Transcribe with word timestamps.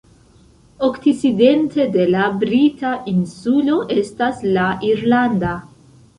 Okcidente 0.85 1.85
de 1.97 2.07
la 2.15 2.23
brita 2.45 2.95
insulo 3.13 3.77
estas 3.99 4.43
la 4.59 4.67
irlanda. 4.91 5.55